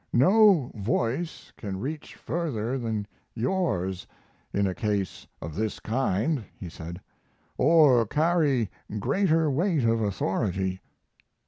[0.13, 3.05] "No voice can reach further than
[3.35, 4.07] yours
[4.51, 6.99] in a case of this kind," he said,
[7.55, 10.81] "or carry greater weight of authority."